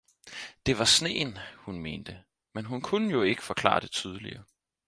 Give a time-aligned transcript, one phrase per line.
[0.65, 4.43] det var sneen, hun mente, men hun kunne jo ikke forklare det tydeligere.